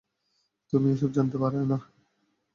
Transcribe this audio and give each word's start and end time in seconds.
তুমি 0.73 0.87
এসব 0.91 1.09
জানতে 1.11 1.37
পারো 1.37 1.59
না। 1.63 1.77